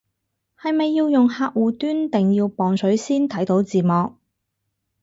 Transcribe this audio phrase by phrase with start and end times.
[0.59, 4.15] 係咪要用客戶端定要磅水先睇到字幕